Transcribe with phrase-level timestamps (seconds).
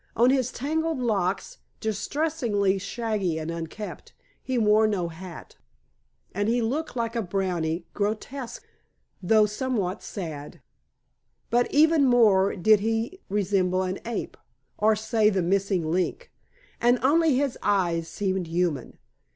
[0.15, 5.57] On his tangled locks distressingly shaggy and unkempt he wore no hat,
[6.33, 8.67] and he looked like a brownie, grotesque,
[9.21, 10.59] though somewhat sad.
[11.51, 14.37] But even more did he resemble an ape
[14.75, 16.31] or say the missing link
[16.81, 18.97] and only his eyes seemed human.